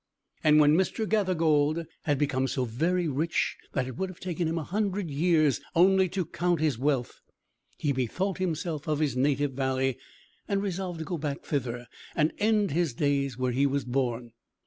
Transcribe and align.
And, 0.43 0.59
when 0.59 0.75
Mr. 0.75 1.07
Gathergold 1.07 1.85
had 2.05 2.17
become 2.17 2.47
so 2.47 2.65
very 2.65 3.07
rich 3.07 3.55
that 3.73 3.85
it 3.85 3.97
would 3.97 4.09
have 4.09 4.19
taken 4.19 4.47
him 4.47 4.57
a 4.57 4.63
hundred 4.63 5.11
years 5.11 5.61
only 5.75 6.09
to 6.09 6.25
count 6.25 6.59
his 6.59 6.79
wealth, 6.79 7.21
he 7.77 7.91
bethought 7.91 8.39
himself 8.39 8.87
of 8.87 8.97
his 8.97 9.15
native 9.15 9.51
valley, 9.53 9.99
and 10.47 10.59
resolved 10.63 10.97
to 10.97 11.05
go 11.05 11.19
back 11.19 11.43
thither, 11.43 11.85
and 12.15 12.33
end 12.39 12.71
his 12.71 12.95
days 12.95 13.37
where 13.37 13.51
he 13.51 13.67
was 13.67 13.85
born. 13.85 14.31